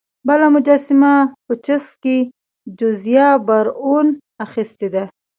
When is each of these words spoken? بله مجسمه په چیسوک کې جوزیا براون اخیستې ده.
بله 0.27 0.45
مجسمه 0.55 1.13
په 1.45 1.53
چیسوک 1.65 1.95
کې 2.03 2.17
جوزیا 2.79 3.27
براون 3.47 4.07
اخیستې 4.45 4.87
ده. 4.93 5.03